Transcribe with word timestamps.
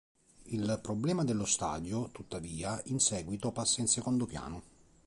Il 0.45 0.79
problema 0.81 1.23
dello 1.23 1.45
stadio, 1.45 2.09
tuttavia, 2.11 2.81
in 2.85 2.99
seguito 2.99 3.51
passa 3.51 3.81
in 3.81 3.87
secondo 3.87 4.25
piano. 4.25 4.63